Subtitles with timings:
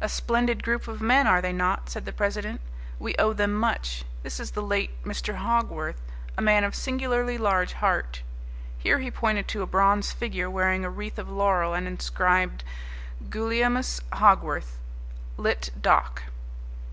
[0.00, 2.60] "A splendid group of men, are they not?" said the president.
[3.00, 4.04] "We owe them much.
[4.22, 5.34] This is the late Mr.
[5.38, 6.00] Hogworth,
[6.38, 8.22] a man of singularly large heart."
[8.78, 12.62] Here he pointed to a bronze figure wearing a wreath of laurel and inscribed
[13.30, 14.78] GULIEMUS HOGWORTH,
[15.38, 15.70] LITT.
[15.80, 16.22] DOC.